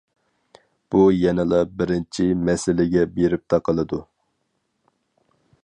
بۇ 0.93 1.01
يەنىلا 1.15 1.59
بىرىنچى 1.81 2.25
مەسىلىگە 2.47 3.05
بېرىپ 3.19 3.45
تاقىلىدۇ. 3.55 4.01